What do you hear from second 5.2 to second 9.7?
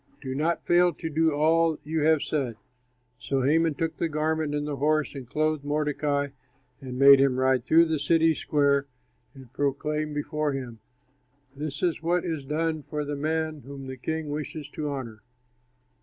clothed Mordecai, and made him ride through the city square and